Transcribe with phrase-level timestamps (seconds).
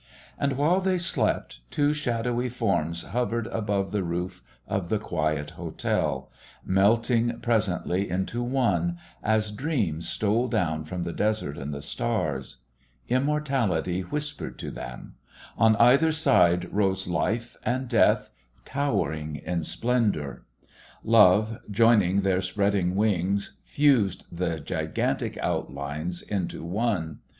[0.39, 6.31] And, while they slept, two shadowy forms hovered above the roof of the quiet hotel,
[6.65, 12.57] melting presently into one, as dreams stole down from the desert and the stars.
[13.09, 15.17] Immortality whispered to them.
[15.55, 18.31] On either side rose Life and Death,
[18.65, 20.47] towering in splendour.
[21.03, 27.19] Love, joining their spreading wings, fused the gigantic outlines into one.